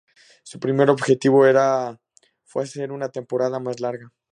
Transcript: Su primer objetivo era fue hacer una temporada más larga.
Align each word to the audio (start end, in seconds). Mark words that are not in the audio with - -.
Su 0.41 0.59
primer 0.59 0.89
objetivo 0.89 1.45
era 1.45 2.01
fue 2.43 2.63
hacer 2.63 2.91
una 2.91 3.09
temporada 3.11 3.59
más 3.59 3.79
larga. 3.79 4.11